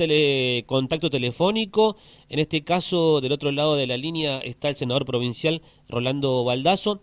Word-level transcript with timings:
tele, 0.00 0.64
contacto 0.66 1.10
telefónico. 1.10 1.96
En 2.30 2.38
este 2.38 2.64
caso, 2.64 3.20
del 3.20 3.32
otro 3.32 3.52
lado 3.52 3.76
de 3.76 3.86
la 3.86 3.98
línea 3.98 4.38
está 4.38 4.70
el 4.70 4.76
senador 4.76 5.04
provincial 5.04 5.60
Rolando 5.88 6.42
Baldazo. 6.42 7.02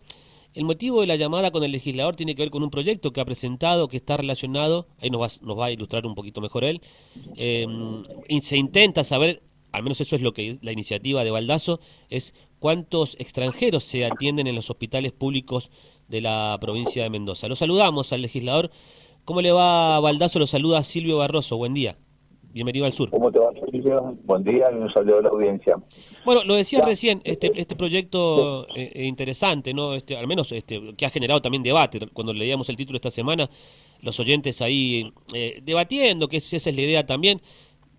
El 0.56 0.66
motivo 0.66 1.02
de 1.02 1.08
la 1.08 1.16
llamada 1.16 1.52
con 1.52 1.64
el 1.64 1.72
legislador 1.72 2.16
tiene 2.16 2.34
que 2.34 2.42
ver 2.42 2.50
con 2.50 2.64
un 2.64 2.72
proyecto 2.72 3.14
que 3.14 3.22
ha 3.22 3.26
presentado, 3.26 3.88
que 3.88 3.98
está 3.98 4.18
relacionado, 4.18 4.88
ahí 5.00 5.12
nos 5.12 5.22
va, 5.22 5.30
nos 5.46 5.60
va 5.60 5.66
a 5.68 5.72
ilustrar 5.72 6.08
un 6.08 6.16
poquito 6.16 6.42
mejor 6.42 6.64
él, 6.64 6.82
y 8.28 8.42
se 8.42 8.58
intenta 8.58 9.04
saber, 9.04 9.44
al 9.72 9.84
menos 9.84 10.02
eso 10.02 10.16
es 10.16 10.24
lo 10.24 10.34
que 10.34 10.58
la 10.64 10.72
iniciativa 10.72 11.24
de 11.24 11.30
Baldazo, 11.30 11.80
es 12.10 12.34
cuántos 12.58 13.16
extranjeros 13.20 13.84
se 13.84 14.06
atienden 14.06 14.48
en 14.48 14.56
los 14.56 14.72
hospitales 14.72 15.12
públicos 15.12 15.70
de 16.08 16.22
la 16.22 16.58
provincia 16.60 17.04
de 17.04 17.12
Mendoza. 17.12 17.48
Lo 17.48 17.56
saludamos 17.56 18.12
al 18.12 18.24
legislador. 18.24 18.72
¿Cómo 19.26 19.42
le 19.42 19.52
va, 19.52 20.00
Baldazo? 20.00 20.40
Lo 20.40 20.48
saluda 20.48 20.82
Silvio 20.82 21.18
Barroso. 21.18 21.58
Buen 21.58 21.76
día. 21.76 21.98
Bienvenido 22.58 22.88
al 22.88 22.92
sur. 22.92 23.12
¿Cómo 23.12 23.32
te 23.32 23.38
va, 23.38 23.52
Silvio? 23.72 24.18
Buen 24.24 24.44
día 24.44 24.72
y 24.72 24.76
un 24.78 24.92
saludo 24.92 25.20
a 25.20 25.22
la 25.22 25.30
audiencia. 25.30 25.76
Bueno, 26.26 26.44
lo 26.44 26.56
decía 26.56 26.82
recién, 26.84 27.22
este 27.24 27.52
este 27.54 27.76
proyecto 27.76 28.68
eh, 28.76 28.92
eh, 28.96 29.06
interesante, 29.06 29.76
¿no? 29.76 29.94
Este, 29.94 30.18
al 30.18 30.26
menos 30.26 30.52
este, 30.52 30.96
que 30.96 31.06
ha 31.06 31.12
generado 31.12 31.40
también 31.40 31.62
debate. 31.62 32.00
Cuando 32.14 32.34
leíamos 32.34 32.68
el 32.70 32.76
título 32.76 32.96
esta 32.96 33.12
semana, 33.12 33.48
los 34.02 34.20
oyentes 34.20 34.60
ahí 34.64 35.14
eh, 35.36 35.62
debatiendo, 35.64 36.28
que 36.28 36.38
esa 36.38 36.56
es 36.56 36.66
la 36.66 36.82
idea 36.82 37.06
también. 37.06 37.42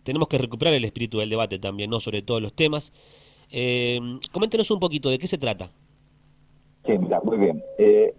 Tenemos 0.03 0.27
que 0.27 0.39
recuperar 0.39 0.75
el 0.75 0.85
espíritu 0.85 1.21
del 1.21 1.31
debate 1.31 1.61
también, 1.61 1.89
¿no? 1.89 2.01
Sobre 2.01 2.23
todos 2.23 2.43
los 2.43 2.53
temas. 2.53 2.93
coméntenos 4.33 4.73
un 4.73 4.81
poquito, 4.81 5.09
¿de 5.09 5.21
qué 5.21 5.29
se 5.29 5.39
trata? 5.39 5.71
Sí, 6.85 6.99
mira, 6.99 7.21
muy 7.23 7.37
bien. 7.39 7.63
Eh, 7.79 8.13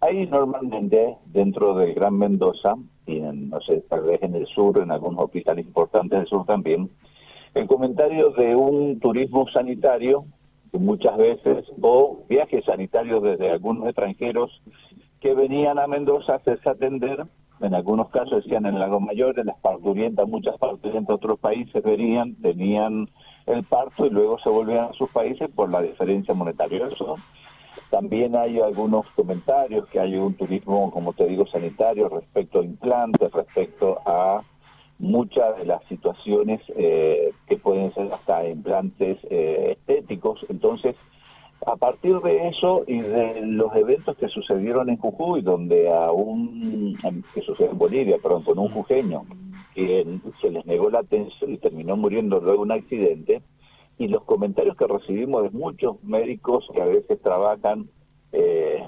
hay 0.00 0.26
normalmente 0.28 1.16
dentro 1.26 1.74
del 1.74 1.92
Gran 1.92 2.16
Mendoza, 2.16 2.74
y 3.06 3.18
en, 3.18 3.50
no 3.50 3.60
sé, 3.60 3.80
tal 3.88 4.02
vez 4.02 4.22
en 4.22 4.34
el 4.34 4.46
sur, 4.46 4.80
en 4.80 4.90
algunos 4.90 5.24
hospitales 5.24 5.66
importantes 5.66 6.18
del 6.18 6.28
sur 6.28 6.44
también, 6.46 6.90
el 7.54 7.66
comentario 7.66 8.30
de 8.30 8.56
un 8.56 8.98
turismo 9.00 9.46
sanitario, 9.52 10.24
muchas 10.72 11.16
veces, 11.16 11.64
o 11.80 12.24
viajes 12.28 12.64
sanitarios 12.64 13.22
desde 13.22 13.50
algunos 13.50 13.86
extranjeros 13.86 14.62
que 15.20 15.34
venían 15.34 15.78
a 15.78 15.86
Mendoza 15.86 16.32
a 16.32 16.36
hacerse 16.36 16.68
atender, 16.68 17.24
en 17.60 17.74
algunos 17.74 18.10
casos 18.10 18.42
decían 18.42 18.66
en 18.66 18.78
Lago 18.78 19.00
Mayor, 19.00 19.38
en 19.38 19.46
las 19.46 19.58
parturientas, 19.58 20.28
muchas 20.28 20.58
parturientas 20.58 21.06
de 21.06 21.14
otros 21.14 21.38
países 21.38 21.82
venían, 21.82 22.34
tenían 22.36 23.08
el 23.46 23.62
parto 23.64 24.06
y 24.06 24.10
luego 24.10 24.38
se 24.40 24.50
volvían 24.50 24.86
a 24.86 24.92
sus 24.92 25.08
países 25.10 25.48
por 25.54 25.70
la 25.70 25.80
diferencia 25.80 26.34
monetaria. 26.34 26.88
Eso 26.88 27.16
también 27.94 28.36
hay 28.36 28.58
algunos 28.58 29.06
comentarios 29.14 29.86
que 29.86 30.00
hay 30.00 30.16
un 30.16 30.34
turismo, 30.34 30.90
como 30.90 31.12
te 31.12 31.28
digo, 31.28 31.46
sanitario 31.46 32.08
respecto 32.08 32.58
a 32.58 32.64
implantes, 32.64 33.30
respecto 33.30 34.00
a 34.04 34.42
muchas 34.98 35.56
de 35.58 35.64
las 35.64 35.84
situaciones 35.84 36.60
eh, 36.76 37.30
que 37.46 37.56
pueden 37.56 37.94
ser 37.94 38.12
hasta 38.12 38.48
implantes 38.48 39.18
eh, 39.30 39.76
estéticos. 39.78 40.44
Entonces, 40.48 40.96
a 41.64 41.76
partir 41.76 42.18
de 42.18 42.48
eso 42.48 42.82
y 42.88 42.98
de 42.98 43.42
los 43.42 43.72
eventos 43.76 44.16
que 44.16 44.26
sucedieron 44.26 44.90
en 44.90 44.96
Jujuy, 44.96 45.42
donde 45.42 45.88
a 45.88 46.10
un, 46.10 46.98
que 47.32 47.42
sucedió 47.42 47.70
en 47.70 47.78
Bolivia, 47.78 48.16
perdón, 48.20 48.42
con 48.42 48.58
un 48.58 48.70
jujeño, 48.70 49.22
que 49.72 50.04
se 50.42 50.50
les 50.50 50.66
negó 50.66 50.90
la 50.90 50.98
atención 50.98 51.52
y 51.52 51.58
terminó 51.58 51.96
muriendo 51.96 52.40
luego 52.40 52.62
un 52.62 52.72
accidente, 52.72 53.40
y 53.98 54.08
los 54.08 54.24
comentarios 54.24 54.76
que 54.76 54.86
recibimos 54.86 55.42
de 55.44 55.50
muchos 55.50 56.02
médicos 56.02 56.66
que 56.74 56.82
a 56.82 56.86
veces 56.86 57.20
trabajan 57.22 57.88
eh, 58.32 58.82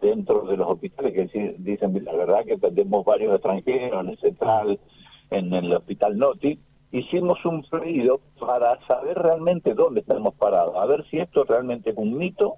dentro 0.00 0.42
de 0.42 0.56
los 0.56 0.68
hospitales 0.68 1.14
que 1.14 1.56
dicen 1.58 2.04
la 2.04 2.14
verdad 2.14 2.44
que 2.44 2.58
tenemos 2.58 3.04
varios 3.04 3.32
extranjeros 3.34 4.04
en 4.04 4.10
el 4.10 4.18
central, 4.18 4.80
en 5.30 5.54
el 5.54 5.72
hospital 5.74 6.18
Noti, 6.18 6.58
hicimos 6.92 7.44
un 7.44 7.62
pedido 7.62 8.20
para 8.38 8.78
saber 8.86 9.16
realmente 9.16 9.74
dónde 9.74 10.00
estamos 10.00 10.34
parados, 10.34 10.74
a 10.76 10.86
ver 10.86 11.04
si 11.10 11.18
esto 11.18 11.44
realmente 11.44 11.90
es 11.90 11.96
un 11.96 12.16
mito, 12.16 12.56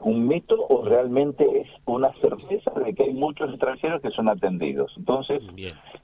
un 0.00 0.26
mito 0.26 0.66
o 0.68 0.84
realmente 0.84 1.60
es 1.60 1.68
una 1.86 2.12
certeza 2.20 2.70
de 2.84 2.94
que 2.94 3.04
hay 3.04 3.14
muchos 3.14 3.50
extranjeros 3.50 4.02
que 4.02 4.10
son 4.10 4.28
atendidos. 4.28 4.92
Entonces, 4.96 5.42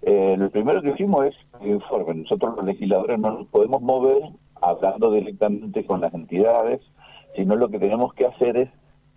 eh, 0.03 0.35
lo 0.39 0.51
primero 0.51 0.81
que 0.81 0.91
hicimos 0.91 1.27
es 1.27 1.35
informe. 1.61 2.15
Nosotros 2.15 2.57
los 2.57 2.65
legisladores 2.65 3.19
no 3.19 3.33
nos 3.33 3.49
podemos 3.49 3.83
mover 3.83 4.31
hablando 4.63 5.13
directamente 5.13 5.85
con 5.85 6.01
las 6.01 6.15
entidades, 6.15 6.81
sino 7.37 7.57
lo 7.57 7.69
que 7.69 7.79
tenemos 7.79 8.15
que 8.15 8.27
hacer 8.27 8.57
es 8.57 8.71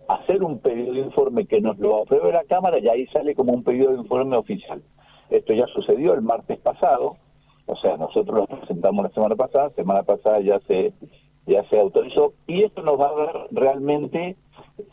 hacer 0.08 0.44
un 0.44 0.60
pedido 0.60 0.94
de 0.94 1.00
informe 1.00 1.46
que 1.46 1.62
nos 1.62 1.78
lo 1.80 2.04
apruebe 2.04 2.32
la 2.32 2.44
Cámara 2.44 2.80
y 2.80 2.88
ahí 2.88 3.08
sale 3.08 3.36
como 3.36 3.54
un 3.54 3.64
pedido 3.64 3.92
de 3.92 3.98
informe 3.98 4.38
oficial. 4.38 4.82
Esto 5.30 5.54
ya 5.54 5.66
sucedió 5.68 6.14
el 6.14 6.22
martes 6.22 6.60
pasado, 6.60 7.18
o 7.66 7.76
sea, 7.78 7.98
nosotros 7.98 8.42
lo 8.42 8.48
presentamos 8.48 9.04
la 9.06 9.12
semana 9.12 9.36
pasada, 9.36 9.72
semana 9.72 10.04
pasada 10.04 10.40
ya 10.40 10.60
se 10.68 10.94
ya 11.48 11.64
se 11.70 11.80
autorizó 11.80 12.34
y 12.48 12.64
esto 12.64 12.82
nos 12.82 13.00
va 13.00 13.10
a 13.10 13.26
dar 13.26 13.48
realmente 13.52 14.36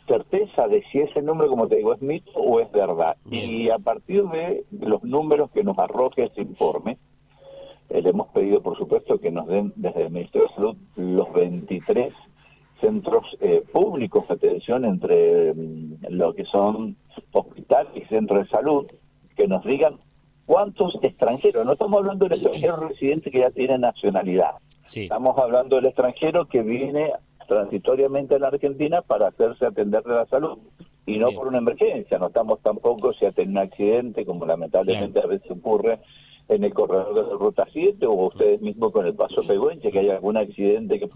certeza 0.07 0.69
de 0.69 0.83
si 0.91 0.99
ese 0.99 1.23
número, 1.23 1.49
como 1.49 1.67
te 1.67 1.77
digo, 1.77 1.95
es 1.95 2.03
mito 2.03 2.31
o 2.35 2.61
es 2.61 2.71
verdad. 2.73 3.17
Y 3.31 3.71
a 3.71 3.79
partir 3.79 4.25
de 4.25 4.65
los 4.71 5.03
números 5.03 5.51
que 5.53 5.65
nos 5.65 5.79
arroje 5.79 6.25
ese 6.25 6.43
informe, 6.43 6.99
le 8.01 8.09
hemos 8.09 8.29
pedido, 8.29 8.63
por 8.63 8.79
supuesto, 8.79 9.19
que 9.19 9.31
nos 9.31 9.47
den 9.47 9.73
desde 9.77 10.05
el 10.05 10.11
Ministerio 10.11 10.49
de 10.49 10.55
Salud 10.55 10.77
los 10.97 11.33
23 11.33 12.13
centros 12.81 13.25
eh, 13.41 13.63
públicos 13.73 14.27
de 14.29 14.35
atención 14.35 14.85
entre 14.85 15.55
mm, 15.55 16.07
lo 16.11 16.35
que 16.35 16.45
son 16.47 16.97
hospitales 17.33 17.93
y 17.95 18.15
centros 18.15 18.45
de 18.45 18.49
salud, 18.49 18.87
que 19.37 19.47
nos 19.47 19.65
digan 19.65 19.99
cuántos 20.47 20.95
extranjeros, 21.03 21.65
no 21.65 21.73
estamos 21.73 21.99
hablando 21.99 22.27
del 22.29 22.39
extranjero 22.39 22.77
residente 22.89 23.31
que 23.31 23.41
ya 23.41 23.51
tiene 23.51 23.79
nacionalidad, 23.79 24.57
estamos 24.93 25.39
hablando 25.39 25.77
del 25.77 25.87
extranjero 25.87 26.47
que 26.47 26.63
viene 26.63 27.13
transitoriamente 27.47 28.35
a 28.35 28.39
la 28.39 28.49
Argentina 28.49 29.03
para 29.03 29.29
hacerse 29.29 29.67
atender 29.67 30.03
de 30.03 30.15
la 30.15 30.27
salud 30.27 30.59
y 31.07 31.19
no 31.19 31.33
por 31.33 31.49
una 31.49 31.59
emergencia, 31.59 32.19
no 32.19 32.29
estamos 32.29 32.61
tampoco 32.61 33.13
si 33.13 33.27
ha 33.27 33.33
tenido 33.33 33.61
un 33.61 33.67
accidente, 33.67 34.25
como 34.25 34.47
lamentablemente 34.47 35.21
a 35.21 35.27
veces 35.27 35.51
ocurre 35.51 36.01
en 36.55 36.65
el 36.65 36.75
corredor 36.75 37.15
de 37.15 37.23
la 37.23 37.39
Ruta 37.39 37.67
7 37.73 38.07
o 38.07 38.13
ustedes 38.27 38.61
mismos 38.61 38.93
con 38.93 39.07
el 39.07 39.15
Paso 39.15 39.43
Peguenche, 39.47 39.91
que 39.91 39.99
hay 39.99 40.11
algún 40.11 40.37
accidente 40.37 40.99
que... 40.99 41.09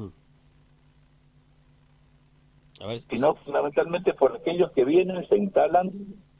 Sino 3.08 3.34
fundamentalmente 3.36 4.12
por 4.12 4.36
aquellos 4.36 4.70
que 4.72 4.84
vienen, 4.84 5.26
se 5.28 5.38
instalan 5.38 5.90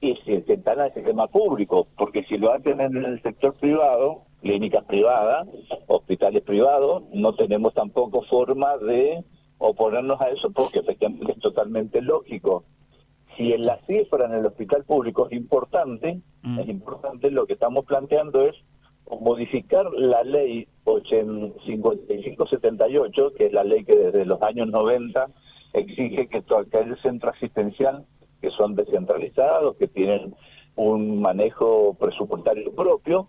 y 0.00 0.14
se, 0.16 0.44
instalan 0.46 0.86
en 0.86 0.92
el 0.92 0.94
sistema 0.94 1.26
público, 1.28 1.88
porque 1.96 2.24
si 2.24 2.36
lo 2.36 2.52
hacen 2.52 2.80
en 2.80 2.96
el 2.96 3.22
sector 3.22 3.54
privado, 3.54 4.22
clínicas 4.42 4.84
privadas, 4.84 5.48
hospitales 5.86 6.42
privados, 6.42 7.04
no 7.12 7.34
tenemos 7.34 7.72
tampoco 7.74 8.22
forma 8.22 8.76
de 8.76 9.24
oponernos 9.58 10.20
a 10.20 10.28
eso, 10.28 10.50
porque 10.50 10.80
efectivamente 10.80 11.32
es 11.32 11.40
totalmente 11.40 12.02
lógico. 12.02 12.64
Si 13.36 13.52
en 13.52 13.64
la 13.64 13.78
cifra 13.86 14.26
en 14.26 14.34
el 14.34 14.46
hospital 14.46 14.84
público 14.84 15.26
es 15.26 15.32
importante, 15.36 16.20
mm. 16.42 16.60
es 16.60 16.68
importante, 16.68 17.30
lo 17.30 17.46
que 17.46 17.54
estamos 17.54 17.84
planteando 17.84 18.42
es 18.42 18.54
modificar 19.20 19.92
la 19.92 20.24
ley 20.24 20.66
5578, 20.84 23.34
que 23.34 23.46
es 23.46 23.52
la 23.52 23.62
ley 23.64 23.84
que 23.84 23.96
desde 23.96 24.24
los 24.24 24.40
años 24.42 24.68
90 24.68 25.28
exige 25.72 26.28
que 26.28 26.42
todo 26.42 26.60
aquel 26.60 26.96
centro 27.02 27.30
asistencial 27.30 28.06
que 28.40 28.50
son 28.50 28.74
descentralizados, 28.74 29.76
que 29.76 29.88
tienen 29.88 30.34
un 30.76 31.20
manejo 31.20 31.94
presupuestario 31.94 32.72
propio, 32.74 33.28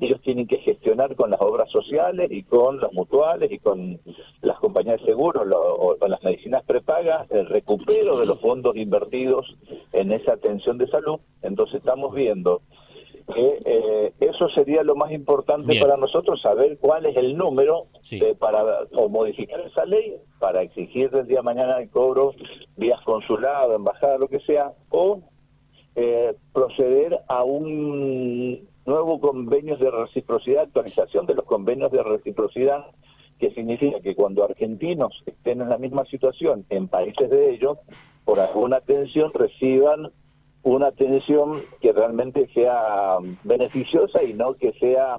ellos 0.00 0.20
tienen 0.22 0.46
que 0.46 0.58
gestionar 0.58 1.14
con 1.16 1.30
las 1.30 1.40
obras 1.40 1.70
sociales 1.70 2.28
y 2.30 2.42
con 2.42 2.80
las 2.80 2.92
mutuales 2.92 3.50
y 3.50 3.58
con 3.58 3.98
las 4.42 4.58
compañías 4.58 5.00
de 5.00 5.06
seguros 5.06 5.44
o 5.54 5.96
con 5.98 6.10
las 6.10 6.22
medicinas 6.22 6.62
prepagas 6.64 7.30
el 7.30 7.46
recupero 7.46 8.18
de 8.18 8.26
los 8.26 8.40
fondos 8.40 8.76
invertidos 8.76 9.56
en 9.92 10.12
esa 10.12 10.34
atención 10.34 10.78
de 10.78 10.88
salud. 10.88 11.20
Entonces 11.42 11.76
estamos 11.76 12.14
viendo 12.14 12.62
que 13.34 13.58
eh, 13.64 14.12
eso 14.20 14.48
sería 14.50 14.82
lo 14.82 14.94
más 14.94 15.10
importante 15.10 15.78
para 15.80 15.96
nosotros, 15.96 16.40
saber 16.40 16.78
cuál 16.78 17.06
es 17.06 17.16
el 17.16 17.36
número 17.36 17.86
para 18.38 18.84
o 18.92 19.08
modificar 19.08 19.60
esa 19.60 19.84
ley 19.84 20.16
para 20.38 20.62
exigir 20.62 21.10
del 21.10 21.26
día 21.26 21.38
de 21.38 21.42
mañana 21.42 21.78
el 21.78 21.90
cobro 21.90 22.34
vías 22.76 23.00
consulado, 23.02 23.74
embajada, 23.74 24.18
lo 24.18 24.28
que 24.28 24.40
sea, 24.40 24.72
o 24.90 25.22
eh, 25.96 26.34
proceder 26.52 27.20
a 27.28 27.42
un 27.42 28.68
nuevo 28.84 29.20
convenio 29.20 29.76
de 29.76 29.90
reciprocidad, 29.90 30.64
actualización 30.64 31.26
de 31.26 31.34
los 31.34 31.44
convenios 31.44 31.90
de 31.90 32.02
reciprocidad, 32.02 32.86
que 33.38 33.50
significa 33.50 34.00
que 34.00 34.14
cuando 34.14 34.44
argentinos 34.44 35.22
estén 35.26 35.60
en 35.60 35.68
la 35.68 35.78
misma 35.78 36.04
situación 36.04 36.64
en 36.70 36.88
países 36.88 37.28
de 37.28 37.50
ellos, 37.50 37.78
por 38.24 38.38
alguna 38.40 38.76
atención 38.76 39.32
reciban 39.34 40.12
una 40.66 40.88
atención 40.88 41.62
que 41.80 41.92
realmente 41.92 42.48
sea 42.52 43.18
beneficiosa 43.44 44.24
y 44.24 44.32
no 44.32 44.54
que 44.54 44.72
sea 44.80 45.18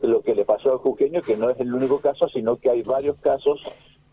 lo 0.00 0.22
que 0.22 0.36
le 0.36 0.44
pasó 0.44 0.70
al 0.72 0.78
juqueño, 0.78 1.20
que 1.22 1.36
no 1.36 1.50
es 1.50 1.58
el 1.58 1.74
único 1.74 2.00
caso, 2.00 2.28
sino 2.32 2.58
que 2.58 2.70
hay 2.70 2.82
varios 2.82 3.16
casos 3.18 3.60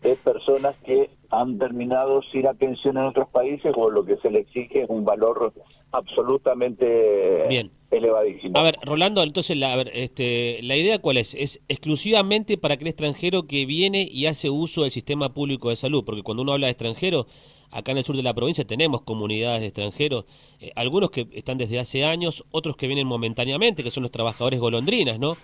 de 0.02 0.16
personas 0.16 0.74
que 0.84 1.10
han 1.30 1.56
terminado 1.58 2.20
sin 2.32 2.48
atención 2.48 2.98
en 2.98 3.04
otros 3.04 3.28
países 3.28 3.72
o 3.76 3.90
lo 3.90 4.04
que 4.04 4.16
se 4.16 4.28
le 4.28 4.40
exige 4.40 4.82
es 4.82 4.90
un 4.90 5.04
valor 5.04 5.52
absolutamente 5.92 7.70
elevadísimo. 7.92 8.58
A 8.58 8.64
ver, 8.64 8.76
Rolando, 8.82 9.22
entonces, 9.22 9.56
la, 9.56 9.72
a 9.72 9.76
ver, 9.76 9.92
este, 9.94 10.58
la 10.64 10.76
idea 10.76 10.98
cuál 10.98 11.18
es? 11.18 11.34
¿Es 11.34 11.60
exclusivamente 11.68 12.58
para 12.58 12.74
aquel 12.74 12.88
extranjero 12.88 13.46
que 13.46 13.66
viene 13.66 14.08
y 14.10 14.26
hace 14.26 14.50
uso 14.50 14.82
del 14.82 14.90
sistema 14.90 15.32
público 15.32 15.70
de 15.70 15.76
salud? 15.76 16.04
Porque 16.04 16.24
cuando 16.24 16.42
uno 16.42 16.54
habla 16.54 16.66
de 16.66 16.72
extranjero, 16.72 17.28
acá 17.70 17.92
en 17.92 17.98
el 17.98 18.04
sur 18.04 18.16
de 18.16 18.22
la 18.22 18.34
provincia 18.34 18.64
tenemos 18.64 19.02
comunidades 19.02 19.60
de 19.60 19.66
extranjeros, 19.66 20.24
eh, 20.60 20.72
algunos 20.74 21.10
que 21.10 21.26
están 21.32 21.58
desde 21.58 21.78
hace 21.78 22.04
años, 22.04 22.44
otros 22.50 22.76
que 22.76 22.86
vienen 22.86 23.06
momentáneamente, 23.06 23.82
que 23.82 23.90
son 23.90 24.02
los 24.02 24.12
trabajadores 24.12 24.60
golondrinas, 24.60 25.18
¿no? 25.18 25.36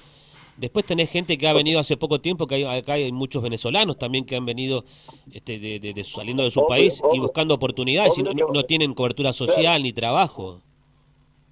Después 0.57 0.85
tenés 0.85 1.11
gente 1.11 1.39
que 1.39 1.49
ha 1.49 1.53
venido 1.53 1.81
hace 1.81 1.97
poco 1.97 2.21
tiempo, 2.21 2.47
que 2.47 2.57
hay, 2.57 2.65
acá 2.65 2.95
hay 2.95 3.11
muchos 3.11 3.43
venezolanos 3.43 3.99
también 3.99 4.27
que 4.27 4.37
han 4.37 4.45
venido 4.45 4.85
este, 5.33 5.59
de, 5.59 6.05
saliendo 6.05 6.43
de 6.43 6.51
su 6.51 6.67
país 6.67 7.01
y 7.13 7.19
buscando 7.19 7.55
oportunidades 7.55 8.19
y 8.19 8.23
no, 8.23 8.63
tienen 8.65 8.93
cobertura 8.95 9.33
social 9.33 9.83
ni 9.83 9.93
trabajo. 9.93 10.61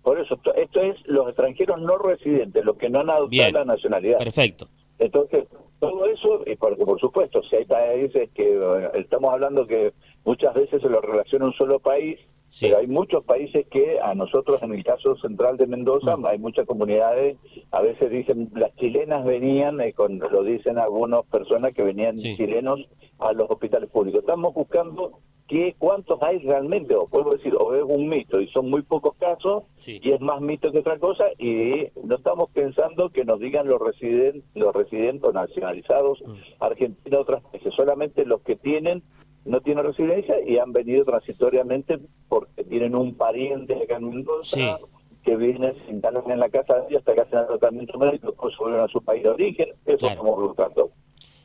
Por 0.02 0.20
eso, 0.20 0.38
esto 0.56 0.80
es 0.80 0.96
los 1.06 1.28
extranjeros 1.28 1.80
no 1.80 1.96
residentes, 1.98 2.64
los 2.64 2.76
que 2.76 2.90
no 2.90 3.00
han 3.00 3.10
adoptado 3.10 3.52
la 3.52 3.64
nacionalidad. 3.64 4.18
Perfecto. 4.18 4.68
Entonces, 4.98 5.46
todo 5.78 6.04
eso, 6.06 6.42
y 6.46 6.56
por, 6.56 6.76
por 6.76 7.00
supuesto, 7.00 7.42
si 7.48 7.56
hay 7.56 7.64
países 7.64 8.28
que 8.34 8.60
estamos 8.94 9.32
hablando 9.32 9.66
que 9.66 9.94
muchas 10.24 10.54
veces 10.54 10.82
se 10.82 10.88
lo 10.88 11.00
relaciona 11.00 11.46
un 11.46 11.54
solo 11.54 11.78
país, 11.78 12.18
pero 12.58 12.78
hay 12.78 12.86
muchos 12.88 13.22
países 13.24 13.66
que 13.70 14.00
a 14.00 14.14
nosotros, 14.14 14.62
en 14.62 14.72
el 14.72 14.82
caso 14.82 15.16
central 15.16 15.56
de 15.56 15.66
Mendoza, 15.66 16.16
mm. 16.16 16.26
hay 16.26 16.38
muchas 16.38 16.66
comunidades, 16.66 17.36
a 17.70 17.80
veces 17.80 18.10
dicen, 18.10 18.50
las 18.54 18.74
chilenas 18.76 19.24
venían, 19.24 19.80
eh, 19.80 19.92
con, 19.92 20.18
lo 20.18 20.42
dicen 20.42 20.78
algunas 20.78 21.24
personas 21.26 21.72
que 21.74 21.84
venían 21.84 22.18
chilenos 22.18 22.80
a 23.18 23.32
los 23.32 23.48
hospitales 23.48 23.88
públicos. 23.90 24.20
Estamos 24.20 24.52
buscando 24.52 25.20
que 25.46 25.74
cuántos 25.78 26.22
hay 26.22 26.38
realmente, 26.38 26.94
o 26.94 27.06
puedo 27.06 27.30
decir, 27.30 27.52
o 27.58 27.74
es 27.74 27.82
un 27.82 28.08
mito 28.08 28.40
y 28.40 28.48
son 28.48 28.70
muy 28.70 28.82
pocos 28.82 29.14
casos, 29.16 29.64
y 29.84 30.12
es 30.12 30.20
más 30.20 30.40
mito 30.40 30.70
que 30.70 30.78
otra 30.78 30.98
cosa, 30.98 31.26
y 31.38 31.88
no 32.04 32.16
estamos 32.16 32.50
pensando 32.50 33.10
que 33.10 33.24
nos 33.24 33.40
digan 33.40 33.66
los 33.66 33.80
residentes, 33.80 34.44
los 34.54 34.74
residentes 34.74 35.32
nacionalizados 35.32 36.20
mm. 36.24 36.34
argentinos 36.60 37.20
otras 37.20 37.42
veces, 37.52 37.72
solamente 37.76 38.24
los 38.24 38.40
que 38.42 38.56
tienen 38.56 39.02
no 39.44 39.60
tienen 39.60 39.84
residencia 39.84 40.36
y 40.46 40.58
han 40.58 40.72
venido 40.72 41.04
transitoriamente 41.04 41.98
porque 42.28 42.64
tienen 42.64 42.94
un 42.94 43.14
pariente 43.14 43.74
acá 43.82 43.96
en 43.96 44.08
Mendoza 44.08 44.78
que 45.22 45.36
viene, 45.36 45.74
se 45.84 45.92
instalan 45.92 46.30
en 46.30 46.40
la 46.40 46.48
casa 46.48 46.86
y 46.88 46.96
hasta 46.96 47.14
que 47.14 47.20
hacen 47.20 47.40
el 47.40 47.46
tratamiento 47.46 47.98
médico, 47.98 48.28
después 48.28 48.54
vuelven 48.58 48.80
a 48.80 48.88
su 48.88 49.02
país 49.02 49.22
de 49.22 49.28
origen, 49.28 49.68
eso 49.84 50.08
estamos 50.08 50.40
buscando 50.40 50.90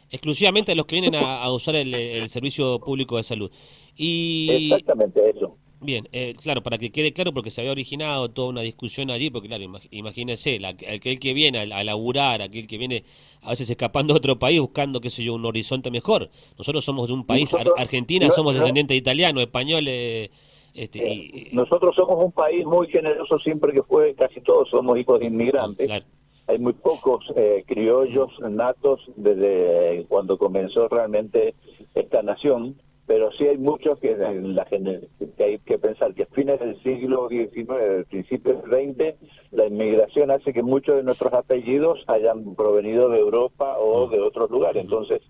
exclusivamente 0.10 0.76
los 0.76 0.86
que 0.86 1.00
vienen 1.00 1.16
a, 1.16 1.52
usar 1.52 1.76
el, 1.76 2.30
servicio 2.30 2.80
público 2.80 3.18
de 3.18 3.24
salud. 3.24 3.52
Y, 3.96 4.70
Exactamente 4.72 5.30
eso. 5.30 5.58
Bien, 5.86 6.08
eh, 6.12 6.36
claro, 6.42 6.64
para 6.64 6.78
que 6.78 6.92
quede 6.92 7.14
claro, 7.14 7.34
porque 7.34 7.52
se 7.52 7.62
había 7.62 7.72
originado 7.72 8.30
toda 8.30 8.50
una 8.50 8.62
discusión 8.62 9.12
allí, 9.12 9.30
porque 9.30 9.48
claro, 9.48 9.64
imagínense, 9.92 10.60
la, 10.60 10.70
aquel 10.70 11.20
que 11.20 11.34
viene 11.34 11.60
a, 11.60 11.84
laburar, 11.84 12.42
aquel 12.42 12.68
que 12.68 12.78
viene 12.78 13.04
a 13.42 13.52
veces 13.52 13.70
escapando 13.70 14.14
de 14.14 14.18
otro 14.18 14.40
país 14.40 14.60
buscando, 14.60 15.00
qué 15.00 15.10
sé 15.10 15.24
yo, 15.24 15.36
un 15.36 15.46
horizonte 15.46 15.92
mejor. 15.92 16.30
Nosotros 16.58 16.84
somos 16.84 17.08
de 17.08 17.14
un 17.14 17.26
país, 17.26 17.52
Argentina, 17.78 18.30
somos 18.32 18.56
descendientes 18.56 18.96
de 18.96 19.00
italianos, 19.00 19.44
españoles. 19.44 20.32
Este, 20.74 21.08
y, 21.08 21.50
Nosotros 21.54 21.96
somos 21.96 22.24
un 22.24 22.32
país 22.32 22.66
muy 22.66 22.88
generoso 22.88 23.40
siempre 23.40 23.72
que 23.74 23.84
fue, 23.84 24.16
casi 24.16 24.42
todos 24.42 24.70
somos 24.70 24.98
hijos 24.98 25.20
de 25.20 25.28
inmigrantes. 25.28 25.86
Claro 25.88 26.06
hay 26.48 26.60
muy 26.60 26.74
pocos 26.74 27.26
eh, 27.36 27.64
criollos 27.66 28.32
natos 28.40 29.02
desde 29.16 30.06
cuando 30.08 30.38
comenzó 30.38 30.88
realmente 30.88 31.56
esta 31.96 32.22
nación, 32.22 32.76
pero 33.06 33.32
sí 33.34 33.48
hay 33.48 33.58
muchos 33.58 34.00
que, 34.00 34.16
la, 34.16 34.34
que 34.66 35.44
hay 35.44 35.60
que 35.60 35.78
pensar 35.78 36.14
que 36.14 36.24
a 36.24 36.28
fines 36.28 36.60
del 36.60 36.82
siglo 36.82 37.30
XIX, 37.30 38.08
principios 38.10 38.64
del 38.64 38.96
XX, 38.96 39.16
la 39.52 39.68
inmigración 39.68 40.32
hace 40.32 40.54
que 40.54 40.64
muchos 40.64 40.96
de 40.96 41.04
nuestros 41.04 41.32
apellidos 41.34 42.04
hayan 42.08 42.56
provenido 42.56 43.10
de 43.10 43.20
Europa 43.20 43.78
o 43.78 44.10
de 44.10 44.20
otros 44.20 44.50
lugares. 44.50 44.84
Entonces, 44.84 45.22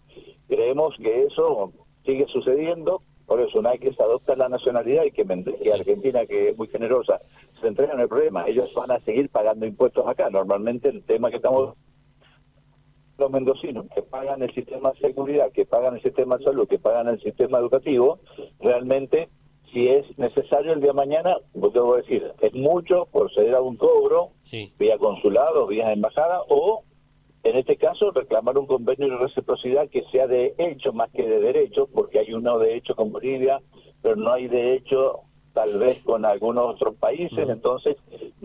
creemos 0.47 0.95
que 0.97 1.23
eso 1.23 1.73
sigue 2.05 2.25
sucediendo, 2.27 3.01
por 3.25 3.41
eso 3.41 3.59
una 3.59 3.71
vez 3.71 3.81
que 3.81 3.93
se 3.93 4.03
adopta 4.03 4.35
la 4.35 4.47
nacionalidad 4.47 5.03
y 5.03 5.11
que, 5.11 5.25
Argentina, 5.73 6.25
que 6.25 6.49
es 6.49 6.57
muy 6.57 6.67
generosa, 6.67 7.19
se 7.59 7.67
entregan 7.67 7.99
el 7.99 8.07
problema. 8.07 8.45
Ellos 8.47 8.71
van 8.73 8.91
a 8.91 8.99
seguir 9.01 9.29
pagando 9.29 9.65
impuestos 9.65 10.07
acá. 10.07 10.29
Normalmente 10.29 10.89
el 10.89 11.03
tema 11.03 11.29
que 11.29 11.37
estamos 11.37 11.75
los 13.17 13.31
mendocinos 13.31 13.85
que 13.93 14.01
pagan 14.01 14.41
el 14.41 14.53
sistema 14.53 14.91
de 14.91 14.99
seguridad, 14.99 15.51
que 15.51 15.65
pagan 15.65 15.95
el 15.95 16.01
sistema 16.01 16.37
de 16.37 16.45
salud, 16.45 16.67
que 16.67 16.79
pagan 16.79 17.07
el 17.07 17.21
sistema 17.21 17.59
educativo, 17.59 18.19
realmente 18.59 19.29
si 19.71 19.87
es 19.87 20.05
necesario 20.17 20.73
el 20.73 20.79
día 20.79 20.91
de 20.91 20.97
mañana, 20.97 21.37
pues 21.59 21.73
debo 21.73 21.97
decir, 21.97 22.31
es 22.41 22.53
mucho 22.53 23.07
por 23.11 23.33
ceder 23.33 23.55
a 23.55 23.61
un 23.61 23.75
cobro, 23.75 24.31
vía 24.79 24.97
consulado, 24.97 25.67
vía 25.67 25.91
embajada, 25.91 26.41
o 26.47 26.83
en 27.43 27.57
este 27.57 27.75
caso 27.75 28.11
reclamar 28.11 28.57
un 28.57 28.67
convenio 28.67 29.09
de 29.09 29.17
reciprocidad 29.17 29.89
que 29.89 30.03
sea 30.11 30.27
de 30.27 30.55
hecho 30.57 30.93
más 30.93 31.11
que 31.11 31.27
de 31.27 31.39
derecho, 31.39 31.87
porque 31.93 32.19
hay 32.19 32.33
uno 32.33 32.57
de 32.57 32.75
hecho 32.75 32.95
con 32.95 33.11
Bolivia, 33.11 33.61
pero 34.01 34.15
no 34.15 34.31
hay 34.31 34.47
de 34.47 34.75
hecho 34.75 35.21
tal 35.53 35.77
vez 35.77 36.01
con 36.03 36.25
algunos 36.25 36.75
otros 36.75 36.95
países, 36.95 37.47
entonces 37.49 37.95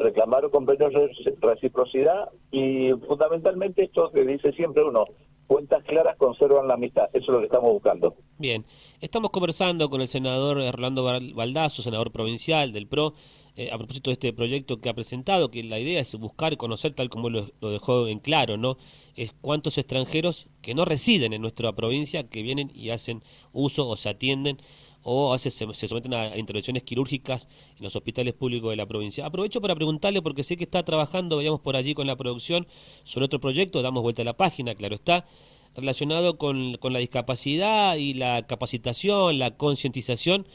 reclamaron 0.01 0.51
convenios 0.51 0.93
de 0.93 1.37
reciprocidad 1.41 2.31
y 2.51 2.91
fundamentalmente 3.07 3.85
esto 3.85 4.11
que 4.13 4.25
dice 4.25 4.53
siempre 4.53 4.83
uno, 4.83 5.05
cuentas 5.47 5.83
claras 5.85 6.17
conservan 6.17 6.69
la 6.69 6.75
amistad, 6.75 7.09
eso 7.13 7.25
es 7.25 7.29
lo 7.29 7.39
que 7.41 7.47
estamos 7.47 7.73
buscando. 7.73 8.15
Bien, 8.39 8.65
estamos 9.01 9.31
conversando 9.31 9.91
con 9.91 10.01
el 10.01 10.09
senador 10.09 10.59
Orlando 10.59 11.05
Baldazo, 11.35 11.83
senador 11.83 12.13
provincial 12.13 12.73
del 12.73 12.87
PRO, 12.87 13.15
eh, 13.57 13.71
a 13.73 13.77
propósito 13.77 14.11
de 14.11 14.15
este 14.15 14.33
proyecto 14.33 14.81
que 14.81 14.89
ha 14.89 14.95
presentado, 14.95 15.51
que 15.51 15.65
la 15.65 15.81
idea 15.81 16.01
es 16.01 16.15
buscar, 16.15 16.57
conocer, 16.57 16.95
tal 16.95 17.11
como 17.11 17.31
lo, 17.31 17.49
lo, 17.61 17.71
dejó 17.71 18.07
en 18.07 18.21
claro, 18.21 18.57
¿no? 18.57 18.79
Es 19.17 19.33
cuántos 19.41 19.77
extranjeros 19.77 20.47
que 20.63 20.73
no 20.73 20.85
residen 20.85 21.33
en 21.33 21.43
nuestra 21.43 21.73
provincia, 21.73 22.29
que 22.29 22.43
vienen 22.43 22.71
y 22.73 22.91
hacen 22.91 23.25
uso 23.53 23.89
o 23.89 23.97
se 23.97 24.09
atienden 24.09 24.59
o 25.03 25.31
a 25.31 25.37
veces 25.37 25.55
se, 25.55 25.89
someten 25.89 26.15
a 26.15 26.37
intervenciones 26.37 26.83
quirúrgicas 26.83 27.49
en 27.77 27.85
los 27.85 27.97
hospitales 27.97 28.35
públicos 28.35 28.71
de 28.71 28.77
la 28.77 28.87
provincia. 28.87 29.27
Aprovecho 29.27 29.61
para 29.61 29.75
preguntarle, 29.75 30.23
porque 30.23 30.43
sé 30.43 30.57
que 30.57 30.65
está 30.65 30.83
trabajando, 30.83 31.37
veíamos 31.37 31.61
por 31.61 31.77
allí 31.77 31.95
con 31.95 32.07
la 32.07 32.17
producción, 32.17 32.67
sobre 33.05 33.27
otro 33.27 33.41
proyecto, 33.41 33.83
damos 33.83 34.03
vuelta 34.03 34.23
a 34.23 34.25
la 34.25 34.37
página, 34.37 34.75
claro 34.75 34.95
está, 34.95 35.27
relacionado 35.75 36.37
con, 36.37 36.77
con 36.77 36.93
la 36.93 36.99
discapacidad 36.99 37.97
y 37.97 38.15
la 38.15 38.47
capacitación, 38.47 39.39
la 39.39 39.57
concientización 39.57 40.47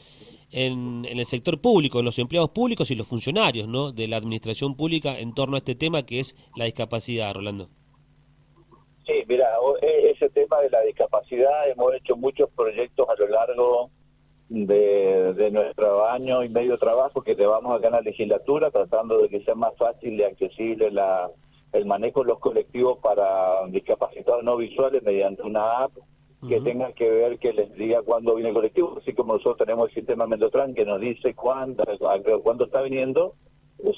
en, 0.52 1.04
en, 1.06 1.18
el 1.18 1.26
sector 1.26 1.60
público, 1.60 1.98
en 1.98 2.04
los 2.04 2.18
empleados 2.18 2.50
públicos 2.50 2.90
y 2.90 2.94
los 2.94 3.06
funcionarios 3.06 3.66
¿no? 3.66 3.92
de 3.92 4.06
la 4.08 4.16
administración 4.16 4.76
pública 4.76 5.18
en 5.18 5.34
torno 5.34 5.56
a 5.56 5.58
este 5.58 5.74
tema 5.74 6.04
que 6.04 6.20
es 6.20 6.36
la 6.54 6.66
discapacidad, 6.66 7.34
Rolando. 7.34 7.68
Sí, 9.06 9.12
mira, 9.28 9.46
e, 9.82 10.10
ese 10.10 10.28
tema 10.30 10.60
de 10.60 10.70
la 10.70 10.80
discapacidad 10.82 11.68
hemos 11.70 11.94
hecho 11.94 12.16
muchos 12.16 12.48
proyectos 12.50 13.08
a 13.08 13.14
lo 13.14 13.28
largo 13.28 13.90
de, 14.48 15.34
de, 15.34 15.50
nuestro 15.50 16.08
año 16.08 16.44
y 16.44 16.48
medio 16.48 16.78
trabajo 16.78 17.22
que 17.22 17.34
llevamos 17.34 17.76
acá 17.76 17.88
en 17.88 17.94
la 17.94 18.00
legislatura, 18.00 18.70
tratando 18.70 19.18
de 19.18 19.28
que 19.28 19.44
sea 19.44 19.54
más 19.54 19.74
fácil 19.76 20.14
y 20.14 20.22
accesible 20.22 20.90
la, 20.90 21.30
el 21.72 21.86
manejo 21.86 22.22
de 22.22 22.28
los 22.28 22.38
colectivos 22.38 22.98
para 22.98 23.66
discapacitados 23.68 24.44
no 24.44 24.56
visuales 24.56 25.02
mediante 25.02 25.42
una 25.42 25.84
app 25.84 25.92
que 26.48 26.60
tenga 26.60 26.92
que 26.92 27.10
ver 27.10 27.38
que 27.38 27.52
les 27.52 27.74
diga 27.74 28.02
cuándo 28.02 28.34
viene 28.34 28.50
el 28.50 28.54
colectivo, 28.54 28.98
así 29.00 29.12
como 29.14 29.32
nosotros 29.32 29.56
tenemos 29.58 29.88
el 29.88 29.94
sistema 29.94 30.26
Mendotran 30.26 30.74
que 30.74 30.84
nos 30.84 31.00
dice 31.00 31.34
cuándo, 31.34 31.82
cuándo 32.44 32.66
está 32.66 32.82
viniendo, 32.82 33.34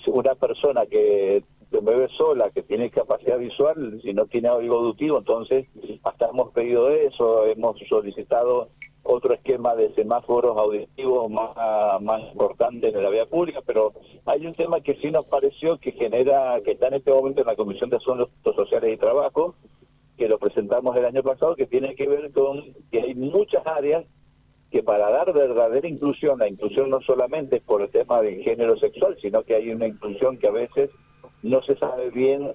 una 0.07 0.35
persona 0.35 0.87
que 0.87 1.43
se 1.71 1.81
mueve 1.83 2.09
sola, 2.17 2.51
que 2.51 2.63
tiene 2.63 2.91
capacidad 2.91 3.39
visual, 3.39 4.01
si 4.03 4.15
no 4.15 4.27
tiene 4.27 4.49
oído 4.49 4.79
auditivo, 4.79 5.19
entonces 5.19 5.67
hasta 6.05 6.29
hemos 6.29 6.51
pedido 6.53 6.89
eso, 6.89 7.45
hemos 7.45 7.77
solicitado 7.89 8.71
otro 9.09 9.35
esquema 9.35 9.75
de 9.75 9.93
semáforos 9.95 10.57
auditivos 10.57 11.31
más, 11.31 12.01
más 12.03 12.23
importante 12.31 12.89
en 12.89 13.03
la 13.03 13.09
vía 13.09 13.27
pública, 13.27 13.61
pero 13.65 13.93
hay 14.27 14.47
un 14.47 14.55
tema 14.55 14.81
que 14.81 14.97
sí 14.97 15.11
nos 15.11 15.25
pareció 15.27 15.79
que 15.79 15.93
genera, 15.93 16.61
que 16.63 16.73
está 16.73 16.89
en 16.89 16.95
este 16.95 17.11
momento 17.11 17.41
en 17.41 17.47
la 17.47 17.57
Comisión 17.57 17.89
de 17.89 17.97
Asuntos 17.97 18.29
Sociales 18.55 18.93
y 18.93 18.97
Trabajo, 18.99 19.55
que 20.19 20.29
lo 20.29 20.39
presentamos 20.39 20.95
el 20.97 21.07
año 21.07 21.23
pasado, 21.23 21.57
que 21.57 21.67
tiene 21.67 21.95
que 21.95 22.07
ver 22.07 22.33
con 22.33 22.63
que 22.91 23.01
hay 23.01 23.15
muchas 23.15 23.67
áreas 23.67 24.05
que 24.71 24.83
para 24.83 25.11
dar 25.11 25.33
verdadera 25.33 25.89
inclusión, 25.89 26.39
la 26.39 26.49
inclusión 26.49 26.91
no 26.91 27.01
solamente 27.01 27.57
es 27.57 27.63
por 27.63 27.81
el 27.81 27.89
tema 27.89 28.21
del 28.21 28.43
género 28.43 28.77
sexual, 28.77 29.17
sino 29.23 29.43
que 29.43 29.55
hay 29.55 29.71
una 29.71 29.87
inclusión 29.87 30.37
que 30.37 30.49
a 30.49 30.53
veces 30.53 30.91
no 31.43 31.63
se 31.63 31.77
sabe 31.79 32.11
bien 32.11 32.53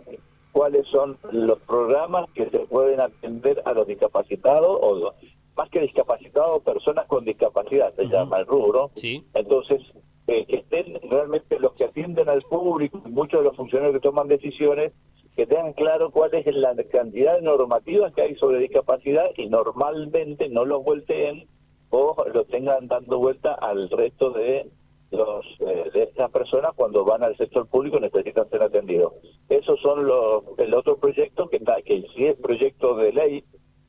cuáles 0.51 0.85
son 0.87 1.17
los 1.31 1.59
programas 1.61 2.29
que 2.35 2.47
se 2.49 2.59
pueden 2.59 2.99
atender 2.99 3.63
a 3.65 3.73
los 3.73 3.87
discapacitados 3.87 4.77
o 4.81 5.13
más 5.55 5.69
que 5.69 5.81
discapacitados, 5.81 6.63
personas 6.63 7.05
con 7.07 7.25
discapacidad, 7.25 7.93
se 7.95 8.05
llama 8.07 8.37
el 8.37 8.45
rubro. 8.45 8.91
Entonces, 9.33 9.81
eh, 10.27 10.45
que 10.45 10.57
estén 10.57 10.99
realmente 11.09 11.59
los 11.59 11.73
que 11.73 11.85
atienden 11.85 12.29
al 12.29 12.41
público, 12.43 13.01
muchos 13.05 13.41
de 13.41 13.45
los 13.45 13.55
funcionarios 13.57 13.93
que 13.93 14.07
toman 14.07 14.27
decisiones, 14.27 14.93
que 15.35 15.45
tengan 15.45 15.73
claro 15.73 16.11
cuál 16.11 16.33
es 16.33 16.45
la 16.55 16.75
cantidad 16.91 17.35
de 17.35 17.41
normativas 17.41 18.13
que 18.13 18.23
hay 18.23 18.35
sobre 18.35 18.59
discapacidad 18.59 19.25
y 19.35 19.47
normalmente 19.47 20.47
no 20.47 20.63
los 20.63 20.83
volteen 20.83 21.47
o 21.89 22.15
lo 22.33 22.45
tengan 22.45 22.87
dando 22.87 23.19
vuelta 23.19 23.53
al 23.53 23.89
resto 23.89 24.31
de 24.31 24.69
los, 25.11 25.45
eh, 25.59 25.89
de 25.93 26.03
estas 26.03 26.31
personas 26.31 26.71
cuando 26.75 27.05
van 27.05 27.23
al 27.23 27.37
sector 27.37 27.67
público 27.67 27.99
necesitan 27.99 28.49
ser 28.49 28.63
atendidos. 28.63 29.13
Esos 29.49 29.79
son 29.81 30.05
los 30.05 30.43
el 30.57 30.73
otro 30.73 30.97
proyecto 30.97 31.49
que 31.49 31.57
está 31.57 31.81
que 31.81 32.03
sí 32.15 32.25
es 32.25 32.35
proyecto 32.37 32.95
de 32.95 33.11
ley, 33.13 33.43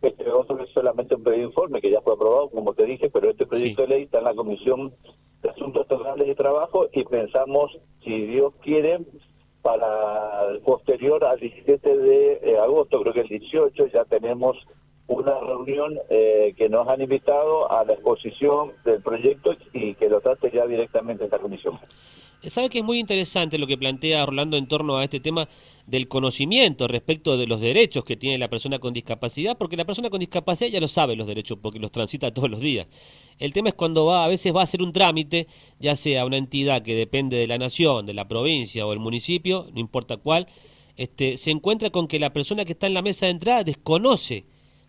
este 0.08 0.30
otro 0.30 0.62
es 0.62 0.70
solamente 0.70 1.14
un 1.14 1.22
pedido 1.22 1.48
informe 1.48 1.80
que 1.80 1.90
ya 1.90 2.00
fue 2.00 2.14
aprobado, 2.14 2.50
como 2.50 2.74
te 2.74 2.84
dije, 2.84 3.10
pero 3.10 3.30
este 3.30 3.46
proyecto 3.46 3.82
de 3.82 3.88
ley 3.88 4.02
está 4.04 4.18
en 4.18 4.24
la 4.24 4.34
Comisión 4.34 4.94
de 5.42 5.50
Asuntos 5.50 5.86
Totales 5.86 6.26
de 6.26 6.34
Trabajo 6.34 6.88
y 6.92 7.04
pensamos, 7.04 7.78
si 8.02 8.26
Dios 8.26 8.54
quiere, 8.62 9.00
para 9.62 10.50
el 10.50 10.60
posterior 10.60 11.24
al 11.24 11.40
17 11.40 11.96
de 11.96 12.40
eh, 12.42 12.58
agosto, 12.58 13.00
creo 13.00 13.14
que 13.14 13.20
el 13.20 13.28
18, 13.28 13.86
ya 13.86 14.04
tenemos 14.04 14.56
una 15.06 15.38
reunión 15.40 15.98
eh, 16.10 16.54
que 16.56 16.68
nos 16.68 16.88
han 16.88 17.00
invitado 17.00 17.70
a 17.70 17.84
la 17.84 17.94
exposición 17.94 18.72
del 18.84 19.02
proyecto 19.02 19.52
y 19.72 19.94
que 19.94 20.08
lo 20.08 20.20
trate 20.20 20.50
ya 20.50 20.66
directamente 20.66 21.24
esta 21.24 21.38
comisión. 21.38 21.78
Sabe 22.50 22.68
que 22.68 22.78
es 22.78 22.84
muy 22.84 22.98
interesante 22.98 23.58
lo 23.58 23.66
que 23.66 23.78
plantea 23.78 24.26
Rolando 24.26 24.56
en 24.56 24.66
torno 24.66 24.96
a 24.96 25.04
este 25.04 25.20
tema 25.20 25.48
del 25.86 26.08
conocimiento 26.08 26.88
respecto 26.88 27.36
de 27.36 27.46
los 27.46 27.60
derechos 27.60 28.04
que 28.04 28.16
tiene 28.16 28.38
la 28.38 28.48
persona 28.48 28.78
con 28.78 28.92
discapacidad, 28.92 29.56
porque 29.56 29.76
la 29.76 29.84
persona 29.84 30.10
con 30.10 30.20
discapacidad 30.20 30.70
ya 30.70 30.80
lo 30.80 30.88
sabe 30.88 31.16
los 31.16 31.26
derechos 31.26 31.58
porque 31.60 31.78
los 31.78 31.92
transita 31.92 32.34
todos 32.34 32.50
los 32.50 32.60
días. 32.60 32.86
El 33.38 33.52
tema 33.52 33.70
es 33.70 33.74
cuando 33.74 34.06
va, 34.06 34.24
a 34.24 34.28
veces 34.28 34.54
va 34.54 34.60
a 34.60 34.64
hacer 34.64 34.82
un 34.82 34.92
trámite, 34.92 35.46
ya 35.80 35.96
sea 35.96 36.26
una 36.26 36.36
entidad 36.36 36.82
que 36.82 36.94
depende 36.94 37.36
de 37.36 37.46
la 37.46 37.58
nación, 37.58 38.06
de 38.06 38.14
la 38.14 38.28
provincia 38.28 38.86
o 38.86 38.92
el 38.92 38.98
municipio, 38.98 39.68
no 39.72 39.80
importa 39.80 40.16
cuál, 40.18 40.46
este, 40.96 41.36
se 41.36 41.50
encuentra 41.50 41.90
con 41.90 42.08
que 42.08 42.18
la 42.18 42.32
persona 42.32 42.64
que 42.64 42.72
está 42.72 42.86
en 42.86 42.94
la 42.94 43.02
mesa 43.02 43.26
de 43.26 43.32
entrada 43.32 43.64
desconoce 43.64 44.44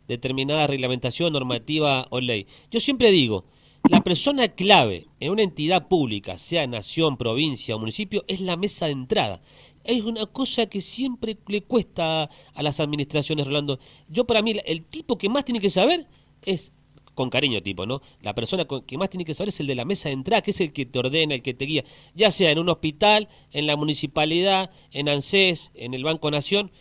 determinada 0.07 0.67
reglamentación, 0.67 1.33
normativa 1.33 2.07
o 2.09 2.19
ley. 2.19 2.47
Yo 2.69 2.79
siempre 2.79 3.11
digo, 3.11 3.45
la 3.89 4.01
persona 4.01 4.47
clave 4.47 5.07
en 5.19 5.31
una 5.31 5.43
entidad 5.43 5.87
pública, 5.87 6.37
sea 6.39 6.65
nación, 6.67 7.17
provincia 7.17 7.75
o 7.75 7.79
municipio, 7.79 8.23
es 8.27 8.41
la 8.41 8.57
mesa 8.57 8.87
de 8.87 8.93
entrada. 8.93 9.41
Es 9.83 10.01
una 10.01 10.25
cosa 10.25 10.65
que 10.65 10.81
siempre 10.81 11.37
le 11.47 11.61
cuesta 11.61 12.29
a 12.53 12.63
las 12.63 12.79
administraciones, 12.79 13.45
Rolando. 13.45 13.79
Yo 14.09 14.25
para 14.25 14.41
mí, 14.41 14.55
el 14.65 14.85
tipo 14.85 15.17
que 15.17 15.29
más 15.29 15.45
tiene 15.45 15.59
que 15.59 15.69
saber 15.69 16.07
es, 16.43 16.71
con 17.13 17.29
cariño 17.29 17.61
tipo, 17.61 17.85
¿no? 17.85 18.01
La 18.21 18.33
persona 18.33 18.65
que 18.85 18.97
más 18.97 19.09
tiene 19.09 19.25
que 19.25 19.35
saber 19.35 19.49
es 19.49 19.59
el 19.59 19.67
de 19.67 19.75
la 19.75 19.85
mesa 19.85 20.09
de 20.09 20.13
entrada, 20.13 20.41
que 20.41 20.51
es 20.51 20.61
el 20.61 20.73
que 20.73 20.85
te 20.85 20.97
ordena, 20.97 21.35
el 21.35 21.43
que 21.43 21.53
te 21.53 21.65
guía, 21.65 21.85
ya 22.15 22.31
sea 22.31 22.51
en 22.51 22.59
un 22.59 22.69
hospital, 22.69 23.29
en 23.51 23.67
la 23.67 23.75
municipalidad, 23.75 24.71
en 24.91 25.09
ANSES, 25.09 25.71
en 25.75 25.93
el 25.93 26.03
Banco 26.03 26.31
Nación. 26.31 26.71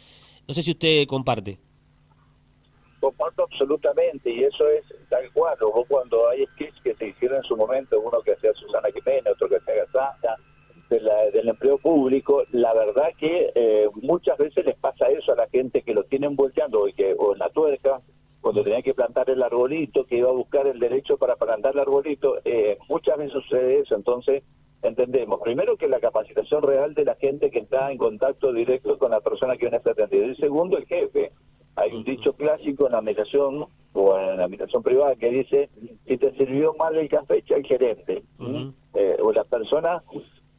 No 0.49 0.55
sé 0.55 0.63
si 0.63 0.71
usted 0.71 1.07
comparte 1.07 1.59
comparto 3.05 3.45
absolutamente 3.45 4.31
y 4.31 4.45
eso 4.45 4.69
es 4.69 4.85
tal 5.11 5.31
cual. 5.33 5.57
O 5.61 5.85
cuando 5.85 6.29
hay 6.29 6.47
sketches 6.55 6.83
que 6.83 6.95
se 6.95 7.09
hicieron 7.09 7.39
en 7.39 7.45
su 7.45 7.57
momento, 7.57 8.01
uno 8.01 8.21
que 8.23 8.33
hacía 8.33 8.53
Susana 8.55 8.89
Jiménez, 8.93 9.33
otro 9.35 9.49
que 9.49 9.57
hacía 9.57 9.75
de 9.75 11.01
del 11.33 11.49
empleo 11.49 11.79
público, 11.79 12.45
la 12.53 12.73
verdad 12.73 13.09
que 13.19 13.51
eh, 13.55 13.89
muchas 14.03 14.39
veces 14.39 14.65
les 14.65 14.77
pasa 14.77 15.07
eso 15.09 15.33
a 15.33 15.37
la 15.37 15.49
gente 15.49 15.83
que 15.83 15.93
lo 15.93 16.05
tienen 16.05 16.37
volteando 16.37 16.87
y 16.87 16.93
que, 16.93 17.15
o 17.19 17.33
en 17.33 17.41
la 17.41 17.49
tuerca, 17.49 18.01
cuando 18.41 18.63
tenía 18.63 18.83
que 18.83 18.95
plantar 18.95 19.29
el 19.31 19.43
arbolito, 19.43 20.05
que 20.05 20.19
iba 20.19 20.29
a 20.29 20.33
buscar 20.33 20.67
el 20.67 20.79
derecho 20.79 21.17
para 21.17 21.37
plantar 21.37 21.73
el 21.75 21.81
arbolito, 21.81 22.37
eh, 22.45 22.79
muchas 22.89 23.17
veces 23.17 23.33
sucede 23.33 23.81
eso. 23.81 23.97
Entonces, 23.97 24.45
entendemos, 24.83 25.41
primero 25.43 25.77
que 25.77 25.89
la 25.89 25.99
capacitación 25.99 26.63
real 26.63 26.95
de 26.95 27.07
la 27.07 27.17
gente 27.17 27.51
que 27.51 27.61
está 27.61 27.91
en 27.91 27.99
contacto 27.99 28.53
directo 28.53 28.99
con 28.99 29.11
la 29.11 29.21
persona 29.21 29.55
que 29.55 29.67
viene 29.67 29.79
a 29.79 29.83
ser 29.83 29.93
atendida. 29.93 30.27
Y 30.27 30.37
segundo, 30.37 30.77
el 30.79 30.87
jefe. 30.87 31.33
Hay 31.77 31.93
un 31.93 32.05
dicho 32.05 32.33
clásico 32.35 32.87
en 32.87 32.93
la 32.93 32.99
administración 32.99 33.67
o 33.93 34.19
en 34.19 34.37
la 34.37 34.45
administración 34.45 34.83
privada 34.83 35.17
que 35.17 35.31
dice, 35.31 35.71
si 36.07 36.17
te 36.17 36.33
sirvió 36.37 36.75
mal 36.75 36.97
el 36.97 37.09
café, 37.09 37.39
echa 37.39 37.57
el 37.57 37.67
gerente. 37.67 38.23
Eh, 38.95 39.17
o 39.21 39.33
la 39.33 39.45
persona, 39.45 40.03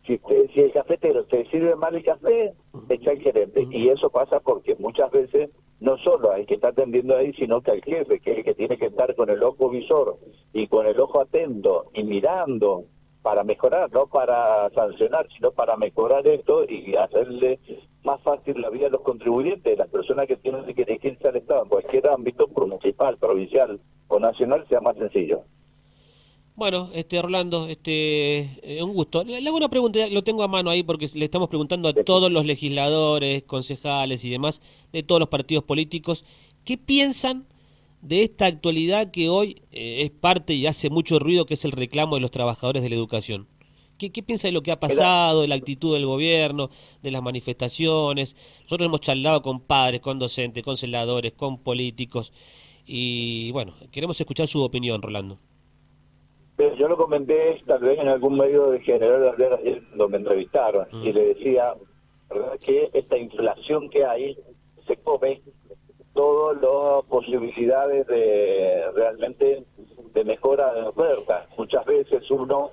si, 0.06 0.20
si 0.54 0.60
el 0.60 0.72
cafetero 0.72 1.26
te 1.26 1.46
sirve 1.50 1.76
mal 1.76 1.96
el 1.96 2.04
café, 2.04 2.54
echa 2.90 3.12
el 3.12 3.22
gerente. 3.22 3.68
Y 3.72 3.90
eso 3.90 4.10
pasa 4.10 4.40
porque 4.40 4.76
muchas 4.76 5.12
veces 5.12 5.50
no 5.80 5.98
solo 5.98 6.32
hay 6.32 6.46
que 6.46 6.56
estar 6.56 6.72
atendiendo 6.72 7.16
ahí, 7.16 7.34
sino 7.34 7.62
que 7.62 7.72
el 7.72 7.84
jefe, 7.84 8.20
que 8.20 8.32
es 8.32 8.38
el 8.40 8.44
que 8.44 8.54
tiene 8.54 8.78
que 8.78 8.88
estar 8.88 9.14
con 9.16 9.30
el 9.30 9.44
ojo 9.44 9.70
visor 9.70 10.18
y 10.54 10.68
con 10.68 10.86
el 10.88 11.00
ojo 11.00 11.22
atento 11.22 11.92
y 11.94 12.04
mirando 12.04 12.86
para 13.22 13.44
mejorar, 13.44 13.92
no 13.92 14.06
para 14.08 14.70
sancionar, 14.70 15.28
sino 15.36 15.52
para 15.52 15.76
mejorar 15.78 16.28
esto 16.28 16.64
y 16.70 16.96
hacerle 16.96 17.60
más 18.06 18.22
fácil 18.22 18.62
la 18.62 18.70
vida 18.70 18.86
de 18.86 18.92
los 18.92 19.02
contribuyentes, 19.02 19.78
las 19.78 19.90
personas 19.90 20.28
que 20.28 20.38
tienen 20.38 20.64
que 20.66 20.86
dirigirse 20.86 21.28
al 21.28 21.36
Estado 21.36 21.64
en 21.64 21.70
cualquier 21.70 22.10
ámbito, 22.10 22.48
municipal, 22.48 23.18
provincial 23.18 23.80
o 24.08 24.20
nacional, 24.20 24.66
sea 24.70 24.80
más 24.82 24.96
sencillo. 24.98 25.42
Bueno, 26.56 26.90
este 26.94 27.20
Orlando, 27.20 27.68
este 27.68 28.60
eh, 28.64 28.82
un 28.82 28.94
gusto. 28.94 29.26
Le, 29.26 29.46
hago 29.46 29.58
una 29.58 29.68
pregunta, 29.68 30.08
lo 30.08 30.24
tengo 30.24 30.44
a 30.44 30.48
mano 30.48 30.70
ahí 30.70 30.84
porque 30.84 31.10
le 31.14 31.26
estamos 31.26 31.50
preguntando 31.50 31.90
a 31.90 31.94
todos 31.94 32.32
los 32.32 32.46
legisladores, 32.46 33.44
concejales 33.44 34.24
y 34.24 34.30
demás 34.30 34.62
de 34.94 35.04
todos 35.04 35.20
los 35.20 35.28
partidos 35.28 35.66
políticos, 35.66 36.24
¿qué 36.64 36.78
piensan 36.78 37.46
de 38.06 38.24
esta 38.24 38.46
actualidad 38.46 39.10
que 39.10 39.30
hoy 39.30 39.64
eh, 39.72 40.04
es 40.04 40.12
parte 40.12 40.54
y 40.54 40.68
hace 40.68 40.92
mucho 40.92 41.18
ruido, 41.18 41.48
que 41.48 41.56
es 41.56 41.66
el 41.66 41.72
reclamo 41.72 42.16
de 42.16 42.22
los 42.22 42.30
trabajadores 42.30 42.84
de 42.84 42.90
la 42.90 42.96
educación. 42.96 43.48
¿Qué, 43.98 44.10
piensa 44.24 44.48
de 44.48 44.52
lo 44.52 44.62
que 44.62 44.72
ha 44.72 44.80
pasado, 44.80 45.42
de 45.42 45.48
la 45.48 45.56
actitud 45.56 45.94
del 45.94 46.06
gobierno, 46.06 46.70
de 47.02 47.12
las 47.12 47.22
manifestaciones? 47.22 48.36
Nosotros 48.64 48.88
hemos 48.88 49.02
charlado 49.02 49.42
con 49.42 49.62
padres, 49.62 50.02
con 50.02 50.20
docentes, 50.20 50.64
con 50.64 50.78
celadores, 50.78 51.34
con 51.34 51.58
políticos 51.58 52.32
y 52.86 53.52
bueno, 53.52 53.74
queremos 53.92 54.20
escuchar 54.20 54.48
su 54.48 54.64
opinión, 54.64 55.02
Rolando. 55.02 55.40
Yo 56.58 56.88
lo 56.88 56.96
comenté 56.96 57.62
tal 57.66 57.82
vez 57.82 58.00
en 58.00 58.08
algún 58.08 58.38
medio 58.38 58.70
de 58.70 58.80
general 58.80 59.36
donde 59.96 60.08
me 60.08 60.18
entrevistaron 60.18 60.88
y 61.04 61.12
le 61.12 61.34
decía 61.34 61.74
que 62.62 62.90
esta 62.94 63.18
inflación 63.18 63.90
que 63.90 64.06
hay 64.06 64.38
se 64.88 64.96
come 64.98 65.42
todas 66.14 66.62
las 66.62 67.04
posibilidades 67.10 68.08
de 68.08 68.86
realmente 68.94 69.66
de 70.14 70.24
mejora 70.24 70.74
de 70.74 70.84
oferta. 70.84 71.46
Muchas 71.58 71.86
veces 71.86 72.32
uno 72.32 72.72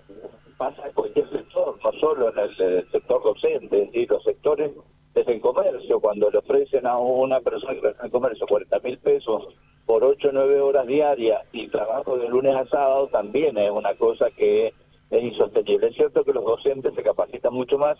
pasa 0.62 0.86
en 0.86 0.92
cualquier 0.92 1.28
sector, 1.28 1.76
no 1.82 1.92
solo 2.00 2.32
en 2.32 2.38
el, 2.38 2.88
sector 2.92 3.20
docente, 3.24 3.90
y 3.92 4.06
los 4.06 4.22
sectores 4.22 4.70
desde 5.12 5.34
el 5.34 5.40
comercio, 5.40 5.98
cuando 5.98 6.30
le 6.30 6.38
ofrecen 6.38 6.86
a 6.86 6.98
una 6.98 7.40
persona 7.40 7.74
que 7.74 7.80
trabaja 7.80 8.04
en 8.04 8.10
comercio 8.12 8.46
40 8.46 8.78
mil 8.78 8.98
pesos 8.98 9.48
por 9.86 10.04
8 10.04 10.28
o 10.28 10.32
9 10.32 10.60
horas 10.60 10.86
diarias 10.86 11.42
y 11.52 11.66
trabajo 11.66 12.16
de 12.16 12.28
lunes 12.28 12.54
a 12.54 12.64
sábado, 12.66 13.08
también 13.08 13.58
es 13.58 13.70
una 13.72 13.94
cosa 13.96 14.30
que 14.30 14.72
es 15.10 15.22
insostenible. 15.22 15.88
Es 15.88 15.96
cierto 15.96 16.24
que 16.24 16.32
los 16.32 16.44
docentes 16.44 16.94
se 16.94 17.02
capacitan 17.02 17.52
mucho 17.52 17.76
más, 17.76 17.98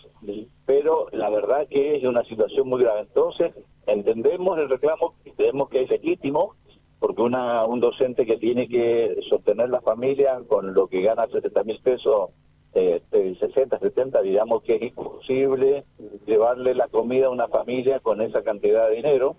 pero 0.64 1.09
la 1.11 1.31
verdad 1.31 1.66
que 1.69 1.97
es 1.97 2.04
una 2.04 2.23
situación 2.25 2.69
muy 2.69 2.81
grave. 2.81 3.00
Entonces, 3.00 3.52
entendemos 3.87 4.57
el 4.59 4.71
reclamo, 4.71 5.14
creemos 5.37 5.69
que 5.69 5.83
es 5.83 5.90
legítimo, 5.90 6.54
porque 7.00 7.23
una, 7.23 7.66
un 7.66 7.81
docente 7.81 8.25
que 8.25 8.37
tiene 8.37 8.69
que 8.69 9.16
sostener 9.28 9.69
la 9.69 9.81
familia 9.81 10.40
con 10.47 10.73
lo 10.73 10.87
que 10.87 11.02
gana 11.02 11.26
70 11.26 11.64
mil 11.64 11.81
pesos, 11.83 12.31
eh, 12.75 13.02
60, 13.38 13.79
70, 13.79 14.23
digamos 14.23 14.62
que 14.62 14.76
es 14.76 14.83
imposible 14.83 15.85
llevarle 16.26 16.75
la 16.75 16.88
comida 16.88 17.26
a 17.26 17.31
una 17.31 17.49
familia 17.49 18.00
con 18.00 18.21
esa 18.21 18.43
cantidad 18.43 18.88
de 18.88 18.97
dinero. 18.97 19.37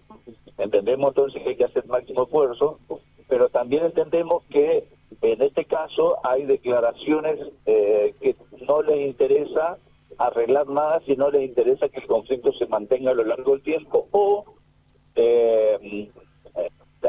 Entendemos 0.57 1.09
entonces 1.09 1.41
que 1.41 1.49
hay 1.49 1.55
que 1.55 1.65
hacer 1.65 1.85
máximo 1.87 2.23
esfuerzo, 2.23 2.79
pero 3.27 3.49
también 3.49 3.85
entendemos 3.85 4.43
que 4.49 4.87
en 5.21 5.41
este 5.41 5.65
caso 5.65 6.17
hay 6.23 6.45
declaraciones 6.45 7.39
eh, 7.65 8.13
que 8.21 8.35
no 8.67 8.81
les 8.81 9.07
interesa 9.07 9.77
arreglar 10.17 10.67
nada 10.69 11.01
si 11.05 11.15
no 11.15 11.31
les 11.31 11.41
interesa 11.43 11.89
que 11.89 11.99
el 11.99 12.07
conflicto 12.07 12.51
se 12.53 12.67
mantenga 12.67 13.11
a 13.11 13.15
lo 13.15 13.23
largo 13.23 13.53
del 13.53 13.63
tiempo 13.63 14.07
o 14.11 14.45
eh, 15.15 16.09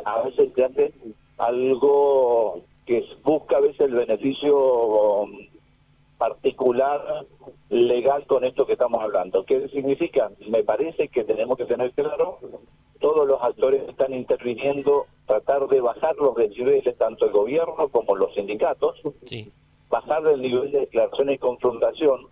a 0.05 0.23
veces 0.23 0.53
se 0.57 0.93
algo 1.39 2.63
que 2.87 3.05
busca 3.25 3.57
a 3.57 3.61
veces 3.61 3.81
el 3.81 3.95
beneficio 3.95 5.27
particular 6.29 7.27
legal 7.69 8.27
con 8.27 8.45
esto 8.45 8.67
que 8.67 8.73
estamos 8.73 9.03
hablando. 9.03 9.45
¿Qué 9.45 9.69
significa? 9.69 10.31
Me 10.49 10.63
parece 10.63 11.09
que 11.09 11.25
tenemos 11.25 11.57
que 11.59 11.67
tener 11.67 11.93
claro, 11.93 12.39
todos 12.99 13.29
los 13.29 13.43
actores 13.43 13.87
están 13.89 14.15
interviniendo, 14.15 15.05
tratar 15.27 15.69
de 15.69 15.81
bajar 15.83 16.17
los 16.17 16.35
decibeles, 16.35 16.97
tanto 16.97 17.27
el 17.27 17.33
gobierno 17.33 17.89
como 17.91 18.17
los 18.17 18.33
sindicatos, 18.35 19.03
bajar 19.91 20.27
el 20.29 20.41
nivel 20.41 20.73
de 20.73 20.81
declaración 20.81 21.31
y 21.31 21.39
confrontación, 21.39 22.27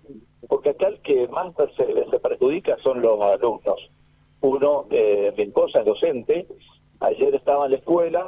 porque 0.49 0.71
acá 0.71 0.89
el 0.89 1.01
que 1.03 1.29
más 1.29 1.53
se, 1.77 2.11
se 2.11 2.19
perjudica 2.19 2.79
son 2.83 3.03
los 3.03 3.21
alumnos. 3.23 3.91
Uno, 4.41 4.87
eh, 4.91 5.35
mi 5.37 5.43
esposa 5.45 5.81
es 5.81 5.85
docente, 5.85 6.47
ayer 7.01 7.35
estaba 7.35 7.67
en 7.67 7.73
la 7.73 7.77
escuela 7.77 8.27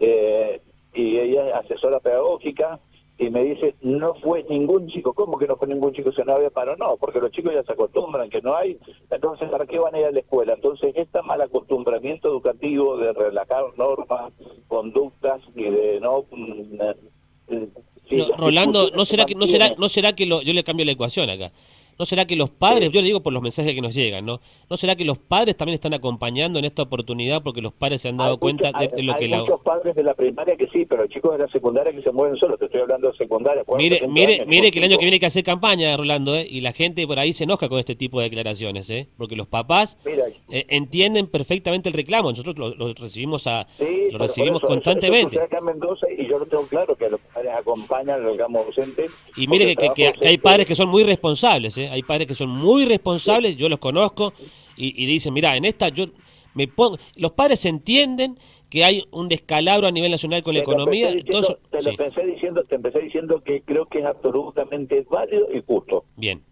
eh, 0.00 0.60
y 0.94 1.18
ella 1.18 1.48
es 1.48 1.54
asesora 1.54 2.00
pedagógica 2.00 2.80
y 3.18 3.30
me 3.30 3.42
dice, 3.42 3.74
no 3.82 4.14
fue 4.22 4.44
ningún 4.48 4.88
chico, 4.88 5.12
¿cómo 5.12 5.38
que 5.38 5.46
no 5.48 5.56
fue 5.56 5.66
ningún 5.66 5.92
chico 5.92 6.12
si 6.12 6.22
no 6.22 6.34
había 6.34 6.50
paro? 6.50 6.76
No, 6.76 6.96
porque 6.96 7.20
los 7.20 7.32
chicos 7.32 7.52
ya 7.52 7.64
se 7.64 7.72
acostumbran 7.72 8.30
que 8.30 8.40
no 8.40 8.54
hay, 8.54 8.78
entonces 9.10 9.48
¿para 9.50 9.66
qué 9.66 9.78
van 9.78 9.94
a 9.96 9.98
ir 9.98 10.06
a 10.06 10.12
la 10.12 10.20
escuela? 10.20 10.54
Entonces 10.54 10.92
este 10.94 11.20
mal 11.22 11.40
acostumbramiento 11.40 12.28
educativo 12.28 12.96
de 12.96 13.12
relajar 13.12 13.64
normas, 13.76 14.32
conductas 14.68 15.40
y 15.56 15.64
de 15.64 16.00
no 16.00 16.24
mm, 16.30 16.78
Rolando, 18.38 18.90
¿no 18.90 19.04
será 19.04 19.24
que 19.26 19.34
no 19.34 19.46
será 19.46 19.74
no 19.76 19.88
será 19.88 20.14
que 20.14 20.24
lo, 20.24 20.40
yo 20.40 20.54
le 20.54 20.64
cambio 20.64 20.86
la 20.86 20.92
ecuación 20.92 21.28
acá? 21.28 21.52
¿No 21.98 22.06
será 22.06 22.26
que 22.26 22.36
los 22.36 22.48
padres, 22.50 22.90
yo 22.92 23.00
le 23.00 23.06
digo 23.06 23.20
por 23.24 23.32
los 23.32 23.42
mensajes 23.42 23.74
que 23.74 23.80
nos 23.80 23.92
llegan, 23.92 24.24
¿no? 24.24 24.40
¿No 24.70 24.76
será 24.76 24.94
que 24.94 25.04
los 25.04 25.18
padres 25.18 25.56
también 25.56 25.74
están 25.74 25.94
acompañando 25.94 26.60
en 26.60 26.64
esta 26.64 26.82
oportunidad 26.82 27.42
porque 27.42 27.60
los 27.60 27.72
padres 27.72 28.02
se 28.02 28.08
han 28.08 28.16
dado 28.16 28.38
cuenta 28.38 28.70
de, 28.70 29.02
lo 29.02 29.16
que 29.16 29.26
la... 29.26 29.38
Hay 29.38 29.42
muchos 29.42 29.60
padres 29.62 29.96
de 29.96 30.04
la 30.04 30.14
primaria 30.14 30.56
que 30.56 30.68
sí, 30.68 30.86
pero 30.86 31.08
chicos 31.08 31.36
de 31.36 31.44
la 31.44 31.50
secundaria 31.50 31.92
que 31.92 32.00
se 32.02 32.12
mueven 32.12 32.36
solos, 32.36 32.56
te 32.58 32.66
estoy 32.66 32.82
hablando 32.82 33.10
de 33.10 33.16
secundaria. 33.16 33.64
Mire, 33.76 34.06
mire, 34.06 34.44
mire 34.46 34.70
que 34.70 34.78
el 34.78 34.84
año 34.84 34.96
que 34.96 35.04
viene 35.04 35.16
hay 35.16 35.20
que 35.20 35.26
hacer 35.26 35.42
campaña, 35.42 35.96
Rolando, 35.96 36.36
¿eh? 36.36 36.46
Y 36.48 36.60
la 36.60 36.72
gente 36.72 37.04
por 37.04 37.18
ahí 37.18 37.32
se 37.32 37.44
enoja 37.44 37.68
con 37.68 37.80
este 37.80 37.96
tipo 37.96 38.20
de 38.20 38.28
declaraciones, 38.28 38.88
¿eh? 38.90 39.08
Porque 39.16 39.34
los 39.34 39.48
papás 39.48 39.98
eh, 40.04 40.66
entienden 40.68 41.26
perfectamente 41.26 41.88
el 41.88 41.96
reclamo, 41.96 42.30
nosotros 42.30 42.56
lo, 42.56 42.94
recibimos 42.94 43.48
a 43.48 43.66
lo 44.12 44.18
recibimos 44.18 44.60
constantemente. 44.60 45.36
y 46.16 46.26
yo 46.28 46.38
lo 46.38 46.46
tengo 46.46 46.66
claro 46.68 46.94
que 46.94 47.10
los 47.10 47.20
padres 47.34 47.52
acompañan 47.56 48.20
el 48.20 48.26
reclamo 48.26 48.64
docente. 48.64 49.06
Y 49.38 49.46
mire 49.46 49.76
que, 49.76 49.90
que, 49.94 50.28
hay 50.28 50.38
padres 50.38 50.66
que 50.66 50.74
son 50.74 50.88
muy 50.88 51.04
responsables, 51.04 51.78
¿eh? 51.78 51.88
Hay 51.88 52.02
padres 52.02 52.26
que 52.26 52.34
son 52.34 52.50
muy 52.50 52.84
responsables, 52.84 53.56
yo 53.56 53.68
los 53.68 53.78
conozco, 53.78 54.32
y, 54.76 55.06
dicen, 55.06 55.32
mira, 55.34 55.56
en 55.56 55.64
esta 55.64 55.88
yo 55.88 56.06
me 56.54 56.68
pongo... 56.68 56.98
Los 57.16 57.32
padres 57.32 57.64
entienden 57.64 58.38
que 58.70 58.84
hay 58.84 59.04
un 59.10 59.28
descalabro 59.28 59.86
a 59.86 59.90
nivel 59.90 60.10
nacional 60.10 60.42
con 60.42 60.54
la 60.54 60.60
economía. 60.60 61.10
te, 61.10 61.82
lo 61.82 61.90
empecé 61.90 62.26
diciendo, 62.26 62.64
te 62.64 62.76
empecé 62.76 63.00
diciendo 63.00 63.42
que 63.42 63.62
creo 63.62 63.86
que 63.86 64.00
es 64.00 64.04
absolutamente 64.04 65.04
válido 65.10 65.48
y 65.52 65.62
justo. 65.66 66.04
Bien. 66.16 66.42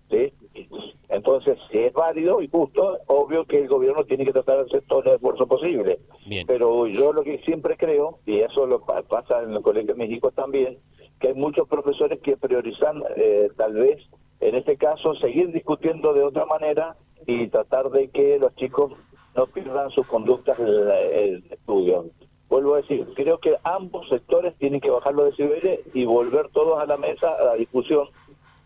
Entonces, 1.08 1.58
si 1.70 1.78
es 1.78 1.92
válido 1.92 2.42
y 2.42 2.48
justo, 2.48 2.98
obvio 3.06 3.44
que 3.44 3.58
el 3.58 3.68
gobierno 3.68 4.04
tiene 4.04 4.24
que 4.24 4.32
tratar 4.32 4.58
de 4.58 4.62
hacer 4.64 4.82
todo 4.88 5.02
el 5.04 5.14
esfuerzo 5.14 5.46
posible. 5.46 5.98
Bien. 6.26 6.46
Pero 6.46 6.86
yo 6.86 7.12
lo 7.12 7.22
que 7.22 7.38
siempre 7.38 7.76
creo, 7.76 8.18
y 8.26 8.40
eso 8.40 8.66
lo 8.66 8.80
pasa 8.80 9.42
en 9.42 9.52
el 9.52 9.62
Colegio 9.62 9.94
de 9.94 9.98
México 9.98 10.30
también, 10.32 10.78
hay 11.26 11.35
muchos 11.35 11.68
profesores 11.68 12.21
que 12.21 12.37
priorizan 12.37 13.02
eh, 13.16 13.49
tal 13.56 13.75
vez 13.75 13.99
en 14.40 14.54
este 14.54 14.76
caso 14.76 15.14
seguir 15.14 15.52
discutiendo 15.52 16.12
de 16.12 16.23
otra 16.23 16.45
manera 16.47 16.97
y 17.26 17.49
tratar 17.49 17.90
de 17.90 18.09
que 18.09 18.38
los 18.38 18.54
chicos 18.56 18.92
no 19.35 19.47
pierdan 19.47 19.90
sus 19.90 20.06
conductas 20.06 20.59
el 20.59 21.45
estudio. 21.50 22.06
Vuelvo 22.49 22.75
a 22.75 22.80
decir, 22.80 23.06
creo 23.14 23.38
que 23.38 23.56
ambos 23.64 24.09
sectores 24.09 24.54
tienen 24.59 24.80
que 24.80 24.90
bajar 24.90 25.14
los 25.14 25.26
decibeles 25.26 25.80
y 25.92 26.04
volver 26.04 26.49
todos 26.50 26.80
a 26.80 26.87
la 26.87 26.97
mesa, 26.97 27.33
a 27.33 27.45
la 27.45 27.54
discusión, 27.54 28.09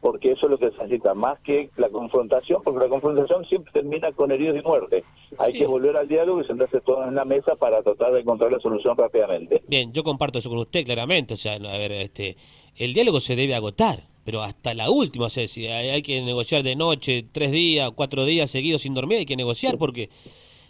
porque 0.01 0.33
eso 0.33 0.47
es 0.47 0.53
lo 0.53 0.59
que 0.59 0.71
se 0.71 0.83
necesita, 0.83 1.15
más 1.15 1.41
que 1.41 1.71
la 1.77 1.89
confrontación, 1.89 2.63
porque 2.63 2.81
la 2.81 2.91
confrontación 2.91 3.45
siempre 3.47 3.73
termina 3.73 4.13
con 4.13 4.31
heridos 4.33 4.59
y 4.59 4.67
muerte. 4.67 5.05
Hay 5.41 5.55
que 5.55 5.67
volver 5.67 5.97
al 5.97 6.07
diálogo 6.07 6.43
y 6.43 6.45
sentarse 6.45 6.81
todos 6.83 7.09
en 7.09 7.15
la 7.15 7.25
mesa 7.25 7.57
para 7.57 7.83
tratar 7.83 8.13
de 8.13 8.21
encontrar 8.21 8.53
la 8.53 8.61
solución 8.61 8.95
rápidamente. 8.97 9.63
Bien, 9.67 9.91
yo 9.91 10.05
comparto 10.05 10.39
eso 10.39 10.51
con 10.51 10.59
usted 10.59 10.85
claramente, 10.85 11.33
o 11.33 11.37
sea, 11.39 11.55
a 11.55 11.79
ver, 11.79 11.93
este, 11.93 12.37
el 12.77 12.93
diálogo 12.93 13.21
se 13.21 13.37
debe 13.37 13.55
agotar, 13.55 14.03
pero 14.23 14.43
hasta 14.43 14.75
la 14.75 14.91
última, 14.91 15.27
o 15.27 15.31
sea, 15.31 15.49
si 15.49 15.67
hay, 15.67 16.03
que 16.03 16.21
negociar 16.21 16.63
de 16.63 16.77
noche, 16.77 17.25
tres 17.33 17.53
días, 17.53 17.91
cuatro 17.95 18.27
días 18.27 18.51
seguidos 18.51 18.83
sin 18.83 18.93
dormir, 18.93 19.19
hay 19.19 19.27
que 19.27 19.37
negociar 19.37 19.79
porque... 19.79 20.11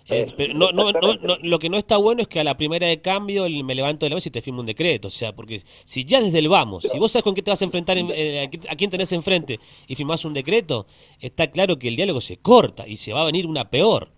Eh, 0.08 0.32
pero 0.36 0.54
no, 0.54 0.72
no, 0.72 0.90
no, 0.90 1.36
lo 1.40 1.58
que 1.58 1.68
no 1.68 1.76
está 1.76 1.96
bueno 1.96 2.22
es 2.22 2.26
que 2.26 2.40
a 2.40 2.44
la 2.44 2.56
primera 2.56 2.86
de 2.86 3.00
cambio 3.00 3.46
me 3.48 3.74
levanto 3.76 4.06
de 4.06 4.10
la 4.10 4.16
mesa 4.16 4.28
y 4.28 4.32
te 4.32 4.42
firmo 4.42 4.58
un 4.58 4.66
decreto. 4.66 5.06
O 5.06 5.10
sea, 5.10 5.32
porque 5.36 5.62
si 5.84 6.04
ya 6.04 6.20
desde 6.20 6.40
el 6.40 6.48
vamos, 6.48 6.84
si 6.90 6.98
vos 6.98 7.12
sabes 7.12 7.22
con 7.22 7.34
qué 7.34 7.42
te 7.42 7.50
vas 7.50 7.62
a 7.62 7.64
enfrentar, 7.64 7.96
eh, 7.96 8.50
a 8.68 8.76
quién 8.76 8.90
tenés 8.90 9.12
enfrente 9.12 9.60
y 9.86 9.94
firmás 9.94 10.24
un 10.24 10.34
decreto, 10.34 10.86
está 11.20 11.48
claro 11.52 11.78
que 11.78 11.86
el 11.86 11.94
diálogo 11.94 12.20
se 12.20 12.38
corta 12.38 12.88
y 12.88 12.96
se 12.96 13.12
va 13.12 13.20
a 13.20 13.24
venir 13.24 13.46
una 13.46 13.70
peor. 13.70 14.08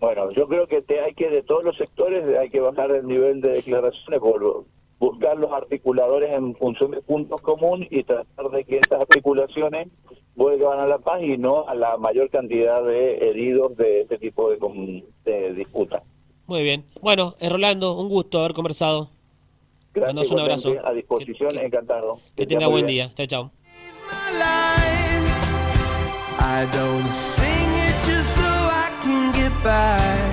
Bueno, 0.00 0.30
yo 0.32 0.48
creo 0.48 0.66
que 0.66 0.80
te 0.80 1.00
hay 1.00 1.14
que 1.14 1.28
de 1.28 1.42
todos 1.42 1.62
los 1.62 1.76
sectores 1.76 2.26
hay 2.38 2.48
que 2.48 2.60
bajar 2.60 2.90
el 2.90 3.06
nivel 3.06 3.42
de 3.42 3.50
declaraciones 3.50 4.18
por 4.18 4.64
buscar 4.98 5.36
los 5.36 5.52
articuladores 5.52 6.32
en 6.32 6.56
función 6.56 6.90
de 6.92 7.02
puntos 7.02 7.40
comunes 7.42 7.88
y 7.90 8.02
tratar 8.02 8.50
de 8.50 8.64
que 8.64 8.78
estas 8.78 9.02
articulaciones 9.02 9.88
vuelvan 10.34 10.80
a 10.80 10.86
la 10.86 10.98
paz 10.98 11.22
y 11.22 11.36
no 11.36 11.68
a 11.68 11.74
la 11.74 11.98
mayor 11.98 12.30
cantidad 12.30 12.82
de 12.82 13.18
heridos 13.28 13.76
de 13.76 14.02
este 14.02 14.18
tipo 14.18 14.50
de, 14.50 15.04
de 15.24 15.54
disputas. 15.54 16.02
Muy 16.46 16.62
bien. 16.62 16.84
Bueno, 17.00 17.34
eh, 17.38 17.48
Rolando, 17.48 17.92
un 17.92 18.08
gusto 18.08 18.40
haber 18.40 18.54
conversado. 18.54 19.10
Gracias. 19.92 20.30
un 20.30 20.40
abrazo. 20.40 20.74
A 20.84 20.92
disposición, 20.92 21.58
encantado. 21.58 22.18
Que, 22.36 22.46
tenga 22.46 22.68
buen 22.68 22.86
día. 22.86 23.12
Chao, 23.14 23.26
chao. 23.26 23.50
back 29.62 30.29